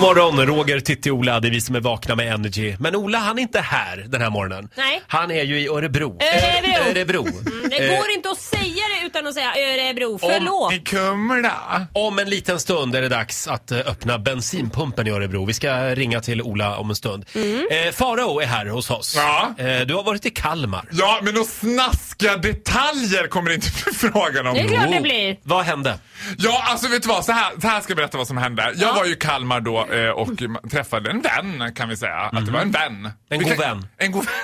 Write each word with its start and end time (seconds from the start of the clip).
God 0.00 0.08
morgon, 0.16 0.46
Roger, 0.46 0.80
Titti, 0.80 1.10
Ola. 1.10 1.40
Det 1.40 1.48
är 1.48 1.50
vi 1.50 1.60
som 1.60 1.74
är 1.76 1.80
vakna 1.80 2.14
med 2.16 2.34
Energy. 2.34 2.76
Men 2.78 2.96
Ola, 2.96 3.18
han 3.18 3.38
är 3.38 3.42
inte 3.42 3.60
här 3.60 4.04
den 4.08 4.20
här 4.22 4.30
morgonen. 4.30 4.68
Nej. 4.76 5.02
Han 5.08 5.30
är 5.30 5.42
ju 5.42 5.60
i 5.60 5.68
Örebro. 5.68 6.18
Örebro. 6.20 6.90
Örebro. 6.90 7.26
Mm, 7.26 7.68
Det 7.70 7.76
Eh, 7.94 7.98
går 8.00 8.10
inte 8.10 8.30
att 8.30 8.38
säga 8.40 8.82
det 9.00 9.06
utan 9.06 9.26
att 9.26 9.34
säga 9.34 9.48
Örebro. 9.56 10.18
Förlåt. 10.18 10.88
Kumla. 10.88 11.86
Om 11.92 12.18
en 12.18 12.30
liten 12.30 12.60
stund 12.60 12.96
är 12.96 13.02
det 13.02 13.08
dags 13.08 13.48
att 13.48 13.70
eh, 13.70 13.78
öppna 13.78 14.18
bensinpumpen 14.18 15.06
i 15.06 15.10
Örebro. 15.10 15.44
Vi 15.46 15.54
ska 15.54 15.94
ringa 15.94 16.20
till 16.20 16.42
Ola 16.42 16.76
om 16.76 16.90
en 16.90 16.96
stund. 16.96 17.24
Mm. 17.34 17.66
Eh, 17.70 17.92
Farao 17.92 18.40
är 18.40 18.46
här 18.46 18.66
hos 18.66 18.90
oss. 18.90 19.14
Ja. 19.16 19.54
Eh, 19.58 19.80
du 19.80 19.94
har 19.94 20.02
varit 20.02 20.26
i 20.26 20.30
Kalmar. 20.30 20.84
Ja, 20.92 21.20
men 21.22 21.34
några 21.34 21.46
snaskiga 21.46 22.36
detaljer 22.36 23.26
kommer 23.28 23.48
det 23.48 23.54
inte 23.54 23.68
bli 23.84 23.92
frågan 23.94 24.46
om. 24.46 24.54
Det 24.54 24.60
är 24.60 24.68
klart 24.68 24.90
det 24.92 25.00
blir. 25.00 25.36
Vad 25.42 25.64
hände? 25.64 25.98
Ja, 26.38 26.62
alltså 26.66 26.88
vet 26.88 27.02
du 27.02 27.08
vad? 27.08 27.24
Så 27.24 27.32
här, 27.32 27.52
så 27.60 27.68
här 27.68 27.80
ska 27.80 27.90
jag 27.90 27.96
berätta 27.96 28.18
vad 28.18 28.26
som 28.26 28.36
hände. 28.36 28.72
Jag 28.76 28.94
var 28.94 29.04
ju 29.04 29.12
i 29.12 29.16
Kalmar 29.16 29.60
då 29.60 29.86
och 30.14 30.28
träffade 30.70 31.10
en 31.10 31.20
vän 31.20 31.74
kan 31.74 31.88
vi 31.88 31.96
säga. 31.96 32.16
Att 32.16 32.46
det 32.46 32.52
var 32.52 32.60
en 32.60 32.70
vän. 32.70 32.92
Mhm. 32.92 33.06
En 33.28 33.38
Vi 33.38 33.44
god 33.44 33.48
kan- 33.48 33.58
vän. 33.58 33.86
En 33.98 34.12
god 34.12 34.24
vän. 34.24 34.34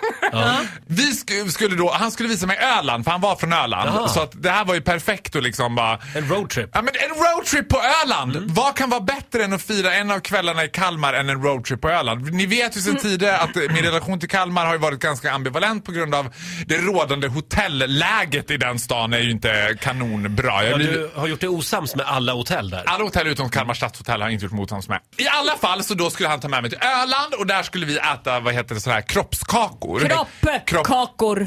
Vi 0.86 1.02
sk- 1.12 1.48
skulle 1.48 1.76
då, 1.76 1.90
han 1.92 2.10
skulle 2.10 2.28
visa 2.28 2.46
mig 2.46 2.58
Öland 2.78 3.04
för 3.04 3.10
han 3.10 3.20
var 3.20 3.36
från 3.36 3.52
Öland. 3.52 3.90
Jaha. 3.94 4.08
Så 4.08 4.22
att 4.22 4.32
det 4.42 4.50
här 4.50 4.64
var 4.64 4.74
ju 4.74 4.80
perfekt 4.80 5.34
och 5.34 5.42
liksom 5.42 5.74
bara 5.74 5.98
En 6.14 6.28
roadtrip. 6.28 6.70
Ja 6.74 6.82
men 6.82 6.94
en 6.94 7.16
roadtrip 7.24 7.68
på 7.68 7.80
Öland! 8.04 8.36
Mm. 8.36 8.48
Vad 8.54 8.77
kan 8.77 8.91
vara 8.91 9.00
bättre 9.00 9.44
än 9.44 9.52
att 9.52 9.62
fira 9.62 9.94
en 9.94 10.11
av 10.11 10.20
kvällarna 10.20 10.64
i 10.64 10.69
Kalmar 10.69 11.14
än 11.14 11.28
en 11.28 11.42
roadtrip 11.42 11.80
på 11.80 11.91
Öland? 11.91 12.33
Ni 12.33 12.46
vet 12.46 12.77
ju 12.77 12.80
Mm. 12.80 12.92
sedan 12.92 12.96
tidigare 13.11 13.38
att 13.38 13.55
min 13.55 13.83
relation 13.84 14.20
till 14.20 14.28
Kalmar 14.28 14.66
har 14.66 14.72
ju 14.72 14.78
varit 14.78 14.98
ganska 15.00 15.33
ambivalent 15.33 15.84
på 15.84 15.92
grund 15.92 16.14
av 16.14 16.33
det 16.66 16.77
rådande 16.78 17.28
hotellläget 17.28 18.50
i 18.50 18.56
den 18.56 18.78
stan 18.78 19.12
är 19.12 19.18
ju 19.18 19.30
inte 19.30 19.77
kanonbra. 19.80 20.62
Jag 20.64 20.72
Ja, 20.72 20.77
blir... 20.77 20.92
du 20.92 21.11
har 21.14 21.27
gjort 21.27 21.41
det 21.41 21.48
osams 21.48 21.96
med 21.96 22.06
alla 22.06 22.33
hotell 22.33 22.70
där. 22.70 22.83
Alla 22.86 23.05
hotell 23.05 23.27
utom 23.27 23.50
Kalmar 23.50 23.74
stadshotell 23.74 24.20
har 24.20 24.28
jag 24.28 24.33
inte 24.34 24.44
gjort 24.44 24.52
motstånd 24.52 24.84
med. 24.89 25.00
I 25.16 25.28
alla 25.28 25.56
fall 25.56 25.84
så 25.84 25.94
då 25.94 26.11
skulle 26.11 26.28
han 26.28 26.41
ta 26.41 26.48
med 26.48 26.62
mig 26.62 26.70
till 26.70 26.80
Öland 26.83 27.34
och 27.34 27.46
där 27.46 27.62
skulle 27.62 27.86
vi 27.86 27.98
äta, 27.98 28.41
vad 28.41 28.55
heter 28.55 28.74
det, 28.74 28.80
sådana 28.80 29.00
här 29.00 29.06
kroppskakor. 29.08 30.00
Kropp. 30.00 30.25
Kroppkakor. 30.66 31.46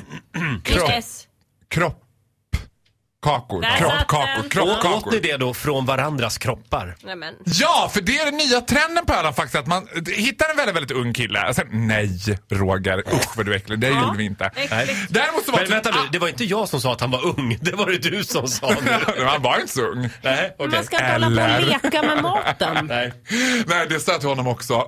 Kropp. 0.63 0.89
Yes. 0.89 1.27
Kroppkakor. 1.69 3.61
Där 3.61 3.77
satt 3.77 4.07
Kroppkakor. 4.51 4.83
den. 4.83 4.93
Åt 4.93 5.11
ni 5.11 5.19
det 5.19 5.37
då 5.37 5.53
från 5.53 5.85
varandras 5.85 6.37
kroppar? 6.37 6.95
Nej, 7.03 7.15
men. 7.15 7.33
Ja, 7.45 7.89
för 7.93 8.01
det 8.01 8.17
är 8.19 8.25
den 8.25 8.37
nya 8.37 8.61
trenden 8.61 9.05
på 9.05 9.13
Öland 9.13 9.35
faktiskt. 9.35 9.55
Att 9.55 9.67
man 9.67 9.87
hittar 10.15 10.49
en 10.49 10.57
väldigt, 10.57 10.75
väldigt 10.75 10.97
ung 10.97 11.13
kille. 11.13 11.47
Och 11.49 11.55
sen, 11.55 11.67
nej, 11.71 12.09
Roger. 12.51 12.97
Usch 12.99 13.37
vad 13.37 13.45
du 13.45 13.51
är 13.53 13.55
äcklig. 13.57 13.79
Det 13.79 13.87
gjorde 13.87 14.17
vi 14.17 14.23
inte. 14.25 14.45
Äckligt. 14.45 14.93
Däremot 15.09 15.45
så 15.45 15.51
var 15.51 15.59
Men 15.59 15.69
vänta 15.69 15.91
nu, 15.91 15.97
det 16.11 16.19
var 16.19 16.27
inte 16.27 16.43
jag 16.45 16.69
som 16.69 16.81
sa 16.81 16.91
att 16.93 17.01
han 17.01 17.11
var 17.11 17.25
ung. 17.39 17.57
Det 17.61 17.71
var 17.71 17.85
det 17.85 17.97
du 18.09 18.23
som 18.23 18.47
sa 18.47 18.67
nu. 18.67 18.91
Han 19.25 19.41
var 19.41 19.59
inte 19.59 19.73
så 19.73 19.81
ung. 19.81 20.09
Nej, 20.21 20.55
okej. 20.57 20.67
Man 20.75 20.83
ska 20.83 20.95
inte 20.95 21.11
hålla 21.11 21.27
på 21.27 21.33
och 21.33 21.39
Eller? 21.39 21.67
leka 21.67 22.01
med 22.01 22.21
maten. 22.23 22.85
Nej. 22.87 23.13
Nej, 23.67 23.87
det 23.89 23.99
sa 23.99 24.11
jag 24.11 24.19
till 24.19 24.29
honom 24.29 24.47
också. 24.47 24.85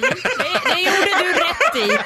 Det, 0.00 0.74
det 0.74 0.80
gjorde 0.80 1.10
du 1.18 1.32
rätt 1.32 1.76
i. 1.90 1.98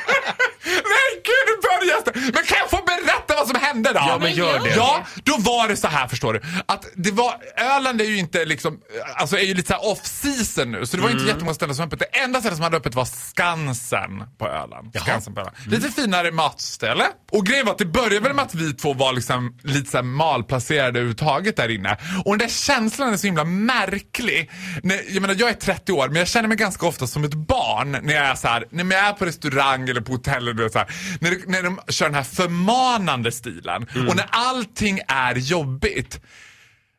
Nej, 2.35 2.43
gud, 2.43 2.43
nu 2.43 2.43
börjar 2.43 2.43
jag... 2.43 2.43
Men 2.43 2.45
kan 2.45 2.59
jag 2.59 2.71
få 2.71 2.81
berätta 2.85 3.35
vad 3.35 3.47
som 3.47 3.61
hände 3.61 3.93
då? 3.93 3.98
Ja, 4.09 4.19
men 4.19 4.33
gör 4.35 4.59
det. 4.61 4.75
Ja, 4.77 5.07
då 5.25 5.37
var 5.39 5.69
det 5.69 5.77
så 5.77 5.89
här 5.89 6.09
förstår 6.09 6.33
du. 6.33 6.41
Att 6.67 6.85
det 6.95 7.11
var, 7.11 7.35
Öland 7.77 8.01
är 8.01 8.05
ju 8.05 8.19
inte 8.19 8.45
liksom, 8.45 8.79
alltså 9.17 9.37
är 9.37 9.43
ju 9.43 9.55
lite 9.55 9.69
så 9.69 9.75
här 9.75 9.93
off 9.93 10.07
season 10.07 10.71
nu. 10.73 10.87
Så 10.87 10.97
det 10.97 11.03
var 11.03 11.09
Mm. 11.09 11.19
inte 11.21 11.33
jättemånga 11.33 11.55
ställen 11.55 11.75
som 11.75 11.83
var 11.83 11.87
öppet. 11.97 12.09
Det 12.13 12.19
enda 12.19 12.41
stället 12.41 12.57
som 12.57 12.65
hade 12.65 12.77
öppet 12.77 12.95
var 12.95 13.05
Skansen 13.05 14.23
på 14.39 14.49
Öland. 14.49 14.97
Skansen 15.01 15.35
på 15.35 15.41
Öland. 15.41 15.57
Lite 15.67 15.89
finare 15.91 16.31
matställe. 16.33 17.05
Och 17.33 17.47
grejen 17.47 17.67
var 17.67 17.73
att 17.73 17.79
det 17.79 17.85
började 17.85 18.21
väl 18.21 18.35
med 18.35 18.45
att 18.45 18.55
vi 18.55 18.73
två 18.75 18.93
var 18.95 19.13
liksom 19.13 19.59
lite 19.63 19.91
så 19.91 20.03
malplacerade 20.03 20.89
överhuvudtaget 20.89 21.57
där 21.57 21.69
inne. 21.69 21.97
Och 22.25 22.31
den 22.33 22.39
där 22.39 22.49
känslan 22.55 23.13
är 23.13 23.17
så 23.17 23.27
himla 23.27 23.45
märklig. 23.45 24.51
När, 24.83 25.01
jag 25.09 25.21
menar 25.23 25.35
jag 25.39 25.49
är 25.51 25.55
30 25.55 25.93
år 25.93 26.09
men 26.09 26.17
jag 26.17 26.29
känner 26.29 26.49
mig 26.49 26.57
ganska 26.57 26.87
ofta 26.87 27.07
som 27.07 27.25
ett 27.25 27.35
barn 27.35 27.93
när 28.03 28.15
jag 28.15 28.25
är 28.27 28.35
så 28.35 28.49
här, 28.49 28.65
när 28.71 28.97
jag 28.97 29.07
är 29.09 29.13
på 29.13 29.25
restaurang 29.25 29.89
eller 29.89 30.01
på 30.01 30.13
hotell 30.13 30.49
eller 30.49 30.69
så 30.69 30.79
här, 30.79 30.89
när, 31.21 31.37
när 31.47 31.63
de 31.63 31.81
kör 31.89 32.07
den 32.07 32.15
här 32.15 32.23
förmanande 32.23 33.33
stilen. 33.33 33.87
Och 34.09 34.17
när 34.17 34.27
allting 34.31 35.01
är 35.09 35.35
jobbigt. 35.35 36.21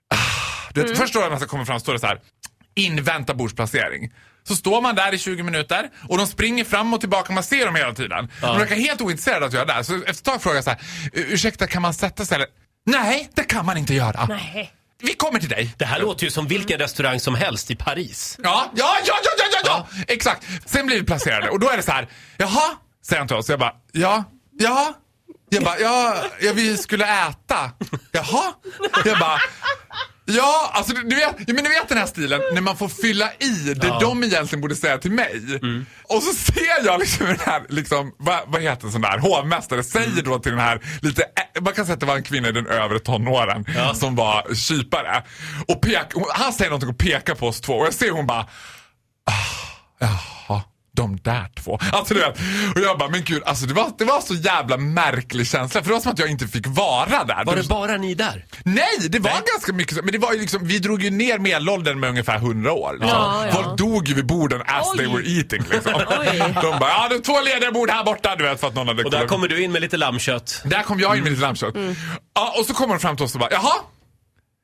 Ah, 0.10 0.72
du 0.74 0.84
vet, 0.84 0.98
Första 0.98 1.20
året 1.20 1.30
man 1.30 1.40
ska 1.40 1.48
komma 1.50 1.66
fram 1.66 1.80
står 1.80 1.94
det 1.94 2.00
så 2.00 2.08
här, 2.08 2.22
invänta 2.76 3.34
bordsplacering. 3.34 4.12
Så 4.44 4.56
står 4.56 4.82
man 4.82 4.96
där 4.96 5.14
i 5.14 5.18
20 5.18 5.44
minuter 5.44 5.90
och 6.10 6.18
de 6.18 6.28
springer 6.28 6.64
fram 6.64 6.94
och 6.94 7.00
tillbaka, 7.00 7.34
man 7.34 7.44
ser 7.44 7.66
dem 7.66 7.76
hela 7.76 7.94
tiden. 7.94 8.32
De 8.42 8.58
verkar 8.58 8.76
helt 8.76 9.02
ointresserade 9.02 9.46
att 9.46 9.54
jag 9.54 9.62
är 9.62 9.66
där. 9.66 9.84
Så 9.84 9.96
efter 9.96 10.10
ett 10.10 10.24
tag 10.24 10.42
frågar 10.42 10.56
jag 10.56 10.64
så 10.64 10.70
här, 10.70 10.80
ursäkta 11.14 11.68
kan 11.68 11.82
man 11.82 11.94
sätta 11.94 12.26
sig 12.26 12.36
eller? 12.36 12.48
Nej, 12.86 13.30
det 13.34 13.44
kan 13.44 13.66
man 13.66 13.78
inte 13.78 13.94
göra. 13.94 14.26
Nej. 14.26 14.74
Vi 15.02 15.14
kommer 15.14 15.40
till 15.40 15.50
dig. 15.50 15.76
Det 15.78 15.86
här 15.86 16.00
låter 16.00 16.24
ju 16.26 16.32
som 16.32 16.48
vilken 16.48 16.80
restaurang 16.80 17.20
som 17.20 17.36
helst 17.36 17.72
i 17.72 17.76
Paris. 17.76 18.38
Ja, 18.44 18.72
ja, 18.76 18.98
ja, 19.06 19.14
ja, 19.24 19.30
ja, 19.38 19.60
ja, 19.64 19.88
ja. 19.96 20.04
exakt. 20.08 20.48
Sen 20.66 20.86
blir 20.86 21.00
vi 21.00 21.06
placerade 21.06 21.50
och 21.50 21.60
då 21.60 21.70
är 21.70 21.78
det 21.78 21.84
så 21.84 21.92
här, 21.92 22.08
jaha, 22.38 22.72
säger 23.06 23.20
han 23.20 23.28
till 23.28 23.38
oss. 23.38 23.50
Jag 23.50 23.60
bara, 23.60 23.74
ja, 23.92 24.24
ja. 24.60 24.94
Jag 25.50 25.64
bara, 25.64 25.80
ja, 25.80 26.16
ja 26.42 26.54
vi 26.54 26.78
skulle 26.78 27.06
äta. 27.28 27.72
Jaha. 28.12 28.54
Jag 29.06 29.20
bara, 29.20 29.40
ja, 30.26 30.72
alltså 30.74 30.94
du, 30.94 31.16
vet, 31.16 31.36
ja, 31.48 31.54
men 31.54 31.64
du 31.64 31.70
vet 31.70 31.90
den 31.90 31.98
här 31.98 32.06
stilen 32.06 32.42
när 32.54 32.62
man 32.62 32.78
får 32.78 32.88
fylla 32.90 33.32
i 33.40 33.50
det 33.74 33.98
de 34.02 34.24
egentligen 34.24 34.62
borde 34.62 34.76
säga 34.76 34.98
till 34.98 35.12
mig. 35.12 35.42
Och 36.04 36.24
så 36.24 36.34
ser 36.34 36.86
jag 36.86 37.00
liksom 37.00 37.26
den 37.26 37.40
här, 37.46 37.64
liksom, 37.70 38.12
vad, 38.18 38.40
vad 38.48 38.62
heter 38.62 38.86
en 38.86 38.92
sån 38.92 39.02
där, 39.02 39.18
hovmästare 39.18 39.84
säger 39.84 40.22
då 40.22 40.40
till 40.40 40.52
den 40.52 40.62
här 40.62 40.82
lite, 41.02 41.24
man 41.62 41.74
kan 41.74 41.86
säga 41.86 41.94
att 41.94 42.00
det 42.00 42.06
var 42.06 42.16
en 42.16 42.24
kvinna 42.24 42.48
i 42.48 42.52
den 42.52 42.68
övre 42.68 43.00
tonåren 43.00 43.66
Ja. 43.76 43.94
som 43.94 44.16
var 44.16 44.54
kypare. 44.56 45.24
Och 45.68 45.82
pek, 45.82 46.06
han 46.34 46.54
säger 46.54 46.70
någonting 46.70 46.90
och 46.90 46.98
pekar 46.98 47.36
på 47.36 47.48
oss 47.48 47.62
två 47.62 47.74
och 47.74 47.86
jag 47.86 47.94
ser 47.94 48.12
hon 48.12 48.28
bara 48.28 48.46
Jaha, 50.00 50.62
de 51.00 51.18
där 51.18 51.48
två. 51.64 51.80
Alltså 51.92 52.14
du 52.14 52.20
vet, 52.20 52.38
och 52.76 52.82
jag 52.82 52.98
bara, 52.98 53.10
men 53.10 53.24
gud, 53.24 53.44
alltså 53.46 53.66
det 53.66 53.74
var, 53.74 53.92
det 53.98 54.06
var 54.06 54.22
så 54.22 54.34
jävla 54.36 54.78
märklig 54.78 55.48
känsla. 55.48 55.82
För 55.82 55.88
det 55.90 55.94
var 55.94 56.02
som 56.02 56.12
att 56.12 56.20
jag 56.20 56.30
inte 56.30 56.48
fick 56.48 56.68
vara 56.68 57.24
där. 57.26 57.46
Var 57.46 57.56
Du- 57.56 57.62
det 57.62 57.68
bara 57.68 57.98
ni 57.98 58.14
där? 58.16 58.46
Nej, 58.64 58.86
det 59.10 59.20
var 59.20 59.32
Nej. 59.32 59.42
ganska 59.54 59.74
mycket 59.74 59.98
så. 59.98 60.04
Men 60.04 60.12
det 60.12 60.18
var 60.18 60.34
ju 60.34 60.40
liksom, 60.40 60.68
vi 60.68 60.80
drog 60.80 61.04
ju 61.04 61.10
ner 61.10 61.40
medelåldern 61.40 62.00
med 62.00 62.10
ungefär 62.10 62.36
100 62.38 62.72
år. 62.74 62.94
Liksom. 62.94 63.10
Ja, 63.10 63.46
ja. 63.46 63.52
Folk 63.52 63.78
dog 63.78 64.08
ju 64.08 64.14
vid 64.14 64.26
borden 64.26 64.62
as 64.66 64.88
Oj. 64.92 64.98
they 64.98 65.08
were 65.08 65.24
eating. 65.30 65.64
Liksom. 65.72 65.94
De 66.62 66.80
bara, 66.80 66.90
ja 66.90 67.08
det 67.10 67.16
är 67.16 67.20
två 67.22 67.42
lediga 67.42 67.72
bord 67.72 67.90
här 67.90 68.04
borta. 68.04 68.36
Du 68.36 68.44
vet, 68.44 68.60
för 68.60 68.68
att 68.68 68.76
någon 68.76 68.88
hade 68.88 69.04
Och 69.04 69.12
där 69.12 69.28
kommer 69.28 69.48
du 69.48 69.64
in 69.64 69.72
med 69.72 69.82
lite 69.82 69.98
lammkött. 69.98 70.62
där 70.66 70.84
kom 70.84 71.00
jag 71.00 71.18
in 71.18 71.24
med 71.24 71.32
lite 71.32 71.42
lammkött. 71.42 71.76
Ja, 72.36 72.56
och 72.60 72.66
så 72.66 72.74
kommer 72.74 72.94
de 72.94 73.00
fram 73.00 73.16
till 73.16 73.26
oss 73.26 73.34
och 73.34 73.40
bara, 73.40 73.52
jaha? 73.52 73.74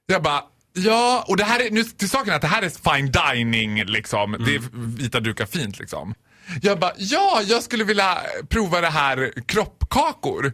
Jag 0.07 0.21
bara, 0.23 0.41
ja, 0.73 1.25
och 1.27 1.37
det 1.37 1.43
här 1.43 1.59
är, 1.65 1.71
nu 1.71 1.83
till 1.83 2.09
saken 2.09 2.33
att 2.33 2.41
det 2.41 2.47
här 2.47 2.61
är 2.61 2.95
fine 2.95 3.11
dining 3.11 3.83
liksom. 3.85 4.31
Det 4.45 4.55
är 4.55 4.61
vita 4.97 5.19
dukar 5.19 5.45
fint 5.45 5.79
liksom. 5.79 6.13
Jag 6.61 6.79
bara, 6.79 6.91
ja, 6.97 7.41
jag 7.45 7.63
skulle 7.63 7.83
vilja 7.83 8.17
prova 8.49 8.81
det 8.81 8.89
här 8.89 9.33
kroppkakor. 9.47 10.53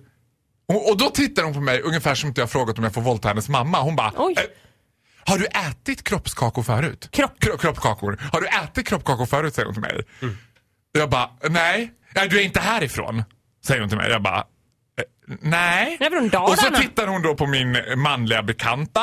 Och, 0.67 0.89
och 0.89 0.97
då 0.97 1.09
tittar 1.09 1.43
hon 1.43 1.53
på 1.53 1.61
mig 1.61 1.81
ungefär 1.81 2.15
som 2.15 2.29
att 2.31 2.37
jag 2.37 2.51
frågat 2.51 2.77
om 2.77 2.83
jag 2.83 2.93
får 2.93 3.01
våldta 3.01 3.27
hennes 3.27 3.49
mamma. 3.49 3.81
Hon 3.81 3.95
bara, 3.95 4.13
Oj. 4.17 4.33
"Eh, 4.37 4.43
har 5.25 5.37
du 5.37 5.45
ätit 5.45 6.03
kroppskakor 6.03 6.63
förut? 6.63 7.09
Kropp. 7.11 7.39
Kro- 7.39 7.57
kroppkakor. 7.57 8.19
Har 8.31 8.41
du 8.41 8.47
ätit 8.47 8.87
kroppkakor 8.87 9.25
förut? 9.25 9.55
Säger 9.55 9.65
hon 9.65 9.73
till 9.73 9.81
mig. 9.81 10.01
Jag 10.91 11.09
bara, 11.09 11.29
nej. 11.49 11.91
nej. 12.15 12.27
Du 12.29 12.39
är 12.39 12.43
inte 12.43 12.59
härifrån. 12.59 13.23
Säger 13.65 13.79
hon 13.81 13.89
till 13.89 13.97
mig. 13.97 14.11
Jag 14.11 14.21
bara, 14.21 14.37
"Eh, 14.39 14.43
nej. 15.41 15.97
Och 16.51 16.57
så 16.59 16.69
tittar 16.81 17.07
hon 17.07 17.21
då 17.21 17.35
på 17.35 17.45
min 17.47 17.77
manliga 17.97 18.43
bekanta. 18.43 19.01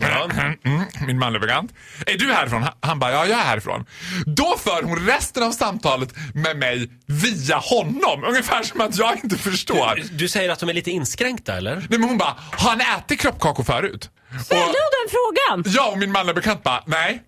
Ja. 0.00 0.28
Mm, 0.64 0.82
min 1.06 1.18
manliga 1.18 1.40
bekant. 1.40 1.72
Är 2.06 2.18
du 2.18 2.32
härifrån? 2.32 2.62
Han- 2.62 2.72
Han 2.80 2.98
bara, 2.98 3.12
ja 3.12 3.26
jag 3.26 3.40
är 3.40 3.44
härifrån. 3.44 3.84
Då 4.26 4.56
för 4.58 4.82
hon 4.82 5.06
resten 5.06 5.42
av 5.42 5.52
samtalet 5.52 6.14
med 6.34 6.56
mig 6.56 6.90
via 7.06 7.56
honom. 7.56 8.24
Ungefär 8.24 8.62
som 8.62 8.80
att 8.80 8.96
jag 8.98 9.14
inte 9.24 9.38
förstår. 9.38 10.00
Du 10.12 10.28
säger 10.28 10.50
att 10.50 10.58
de 10.58 10.68
är 10.68 10.72
lite 10.74 10.90
inskränkta 10.90 11.56
eller? 11.56 11.76
Nej 11.76 11.86
men 11.98 12.02
hon 12.04 12.18
bara, 12.18 12.36
har 12.52 12.70
han 12.70 12.80
ätit 12.80 13.20
kroppkakor 13.20 13.64
förut? 13.64 14.10
Ställde 14.44 14.66
du 14.66 14.72
den 14.72 15.10
frågan? 15.10 15.64
Ja, 15.76 15.90
och 15.92 15.98
min 15.98 16.12
manliga 16.12 16.34
bekant 16.34 16.62
bara, 16.62 16.82
nej. 16.86 17.22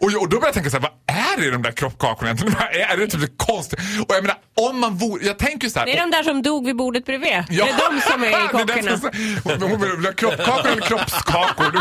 Och, 0.00 0.12
jag- 0.12 0.22
och 0.22 0.28
då 0.28 0.36
började 0.36 0.46
jag 0.46 0.54
tänka 0.54 0.70
så 0.70 0.76
här, 0.76 0.82
vad 1.06 1.16
är 1.16 1.40
det 1.40 1.46
i 1.46 1.50
de 1.50 1.62
där 1.62 1.72
kroppkakorna 1.72 2.28
egentligen? 2.30 2.54
Vad 2.58 2.68
Är 2.90 2.96
det 2.96 3.06
typ 3.06 3.20
så 3.20 3.26
konstigt? 3.36 3.78
Och 4.08 4.14
jag 4.14 4.22
menar, 4.22 4.36
om 4.70 4.80
man 4.80 4.96
vore, 4.96 5.26
jag 5.26 5.38
tänker 5.38 5.68
så 5.68 5.78
här. 5.78 5.86
Det 5.86 5.92
är 5.96 6.00
de 6.00 6.10
där 6.10 6.22
som 6.22 6.42
dog 6.42 6.66
vid 6.66 6.76
bordet 6.76 7.04
bredvid. 7.06 7.32
Ja. 7.32 7.44
Det 7.64 7.70
är 7.70 7.90
de 7.92 8.00
som 8.00 8.24
är 8.24 8.30
Det 8.66 8.90
jag 8.90 9.00
sa- 9.00 9.66
Hon 9.66 9.80
vill 9.80 10.06
ha 10.06 10.12
kroppkakor 10.12 10.70
eller 10.70 10.82
kroppskakor. 10.82 11.72
Det 11.72 11.78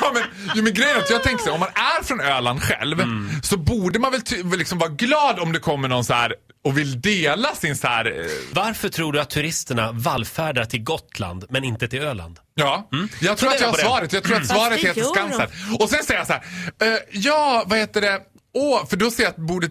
ja, 0.00 0.10
men, 0.14 0.22
jo, 0.54 0.62
men 0.62 0.74
grejen 0.74 0.96
är 0.96 1.00
att 1.00 1.10
jag 1.10 1.22
tänker 1.22 1.38
så 1.44 1.48
här, 1.48 1.54
om 1.54 1.60
man 1.60 1.68
är 1.74 2.02
från 2.04 2.20
Öland 2.20 2.62
själv 2.62 3.02
så 3.42 3.56
borde 3.56 3.98
man 3.98 4.12
väl 4.12 4.20
liksom 4.58 4.78
vara 4.78 4.90
glad 4.90 5.38
om 5.38 5.52
det 5.52 5.58
kommer 5.58 5.88
någon 5.88 6.04
så 6.04 6.14
här 6.14 6.34
och 6.64 6.78
vill 6.78 7.00
dela 7.00 7.54
sin 7.54 7.76
så 7.76 7.86
här... 7.86 8.20
eh, 8.20 8.26
Varför 8.52 8.88
tror 8.88 9.12
du 9.12 9.20
att 9.20 9.30
turisterna 9.30 9.92
vallfärdar 9.92 10.64
till 10.64 10.82
Gotland 10.82 11.44
men 11.50 11.64
inte 11.64 11.88
till 11.88 12.02
Öland? 12.02 12.38
Ja, 12.54 12.88
jag 13.20 13.38
tror 13.38 13.50
att 13.50 13.60
jag 13.60 13.68
har 13.68 13.74
svaret. 13.78 14.12
Jag 14.12 14.24
tror 14.24 14.36
att 14.36 14.46
svaret 14.46 14.80
det 14.82 14.88
heter 14.88 15.02
Skansen. 15.02 15.48
Och 15.80 15.90
sen 15.90 16.04
säger 16.04 16.20
jag 16.20 16.26
så 16.26 16.32
här, 16.32 16.42
eh, 16.92 16.98
ja, 17.12 17.64
vad 17.66 17.78
heter 17.78 18.00
det? 18.00 18.20
Åh, 18.56 18.86
för 18.86 18.96
då 18.96 19.10
ser 19.10 19.22
jag 19.22 19.30
att 19.30 19.36
bordet, 19.36 19.70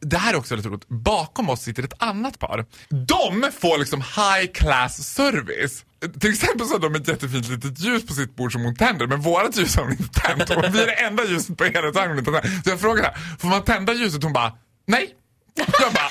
det 0.00 0.16
här 0.16 0.32
är 0.32 0.36
också 0.36 0.56
lite 0.56 0.68
roligt, 0.68 0.88
bakom 0.88 1.48
oss 1.50 1.60
sitter 1.62 1.82
ett 1.82 2.02
annat 2.02 2.38
par. 2.38 2.64
De 2.88 3.50
får 3.60 3.78
liksom 3.78 4.00
high 4.00 4.52
class 4.54 5.14
service. 5.14 5.84
Till 6.20 6.30
exempel 6.30 6.66
så 6.66 6.72
har 6.74 6.78
de 6.78 6.94
ett 6.94 7.08
jättefint 7.08 7.48
litet 7.48 7.80
ljus 7.80 8.06
på 8.06 8.12
sitt 8.14 8.36
bord 8.36 8.52
som 8.52 8.62
hon 8.62 8.76
tänder, 8.76 9.06
men 9.06 9.20
vårat 9.20 9.56
ljus 9.56 9.76
har 9.76 9.82
hon 9.82 9.92
inte 9.92 10.20
tänt. 10.20 10.50
Och 10.50 10.74
vi 10.74 10.82
är 10.82 10.86
det 10.86 10.92
enda 10.92 11.24
ljuset 11.24 11.58
på 11.58 11.64
hela 11.64 11.92
tänt. 11.92 12.26
Så 12.64 12.70
jag 12.70 12.80
frågar 12.80 13.02
här, 13.02 13.14
får 13.38 13.48
man 13.48 13.64
tända 13.64 13.92
ljuset? 13.92 14.22
Hon 14.22 14.32
bara, 14.32 14.52
nej. 14.86 15.10
Jag 15.56 15.92
bara, 15.92 16.10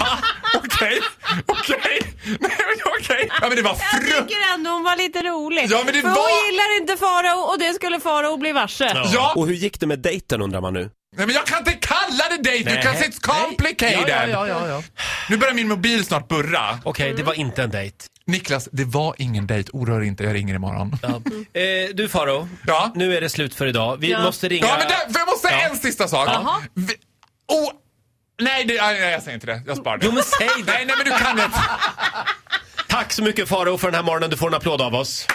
va? 0.00 0.18
Okej, 0.54 1.00
okej, 1.46 1.98
okej. 2.98 3.28
Ja 3.40 3.48
men 3.48 3.56
det 3.56 3.62
var 3.62 3.70
Jag 3.70 3.78
fruktansvärt. 3.80 4.28
tycker 4.28 4.54
ändå 4.54 4.70
hon 4.70 4.84
var 4.84 4.96
lite 4.96 5.22
rolig. 5.22 5.66
Ja, 5.70 5.82
men 5.84 5.94
det 5.94 6.00
För 6.00 6.08
var- 6.08 6.14
hon 6.16 6.50
gillar 6.52 6.80
inte 6.80 6.96
Farao 6.96 7.38
och 7.40 7.58
det 7.58 7.74
skulle 7.74 8.00
Farao 8.00 8.36
bli 8.36 8.52
varse. 8.52 8.92
Ja, 9.12 9.32
Och 9.36 9.46
hur 9.46 9.54
gick 9.54 9.80
det 9.80 9.86
med 9.86 9.98
dejten 9.98 10.42
undrar 10.42 10.60
man 10.60 10.74
nu? 10.74 10.90
Nej 11.16 11.26
men 11.26 11.34
jag 11.34 11.46
kan 11.46 11.58
inte 11.58 11.72
kalla 11.72 12.24
det 12.30 12.36
date, 12.36 12.62
Nej. 12.64 12.76
because 12.76 13.04
it's 13.04 13.20
complicated. 13.20 14.04
Ja, 14.08 14.26
ja, 14.26 14.48
ja, 14.48 14.68
ja. 14.68 14.82
Nu 15.28 15.36
börjar 15.36 15.54
min 15.54 15.68
mobil 15.68 16.04
snart 16.04 16.28
burra. 16.28 16.78
Okej, 16.84 17.14
det 17.16 17.22
var 17.22 17.34
inte 17.34 17.62
en 17.62 17.70
dejt. 17.70 17.96
Niklas, 18.26 18.68
det 18.72 18.84
var 18.84 19.14
ingen 19.18 19.46
date. 19.46 19.64
Oroa 19.72 19.98
dig 19.98 20.08
inte, 20.08 20.24
jag 20.24 20.34
ringer 20.34 20.54
imorgon. 20.54 20.98
Ja, 21.02 21.08
Ja. 21.54 21.60
Eh, 21.60 21.88
du 21.94 22.08
Faro, 22.08 22.48
Ja. 22.66 22.92
nu 22.94 23.16
är 23.16 23.20
det 23.20 23.28
slut 23.28 23.54
för 23.54 23.66
idag. 23.66 23.96
Vi 24.00 24.10
Ja. 24.10 24.22
måste 24.22 24.48
ringa... 24.48 24.66
men 24.66 24.78
där, 24.88 25.12
för 25.12 25.18
jag 25.18 25.26
måste 25.28 25.48
säga 25.48 25.60
Ja. 25.62 25.68
en 25.68 25.76
sista 25.76 26.08
sak. 26.08 26.28
Jaha. 26.28 26.60
Vi, 26.74 26.94
oh, 27.48 27.70
nej, 28.40 28.64
det, 28.64 28.82
nej, 28.82 29.10
jag 29.12 29.22
säger 29.22 29.34
inte 29.34 29.46
det. 29.46 29.62
Jag 29.66 29.76
sparar 29.76 29.98
det. 29.98 30.06
Jo 30.06 30.12
men 30.12 30.22
säg 30.22 30.48
det! 30.56 30.72
Nej, 30.72 30.86
nej 30.86 30.96
men 30.96 31.04
du 31.04 31.24
kan 31.24 31.38
inte. 31.44 31.60
Tack 32.88 33.12
så 33.12 33.22
mycket 33.22 33.48
Faro 33.48 33.78
för 33.78 33.88
den 33.88 33.94
här 33.94 34.02
morgonen. 34.02 34.30
Du 34.30 34.36
får 34.36 34.48
en 34.48 34.54
applåd 34.54 34.82
av 34.82 34.94
oss. 34.94 35.26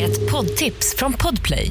Ett 0.00 0.30
poddtips 0.30 0.94
från 0.98 1.12
Podplay. 1.12 1.70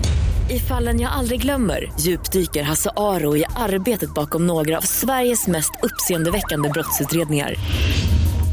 I 0.50 0.60
fallen 0.60 1.00
jag 1.02 1.12
aldrig 1.12 1.42
glömmer 1.42 1.92
djupdyker 2.00 2.64
Hasse 2.64 2.90
Aro 2.98 3.38
i 3.38 3.46
arbetet 3.56 4.14
bakom 4.14 4.48
några 4.48 4.78
av 4.78 4.82
Sveriges 4.82 5.48
mest 5.48 5.72
uppseendeväckande 5.84 6.70
brottsutredningar. 6.70 7.56